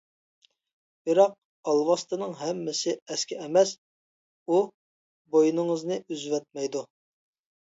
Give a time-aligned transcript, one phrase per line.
[1.09, 1.35] بىراق
[1.73, 3.75] ئالۋاستىنىڭ ھەممىسى ئەسكە ئەمەس،
[4.55, 4.63] ئۇ
[5.37, 6.87] بوينىڭىزنى ئۈزۈۋەتمەيدۇ.